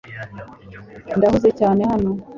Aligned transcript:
Ndahuze 1.17 1.49
cyane 1.59 1.81
hano. 1.91 2.09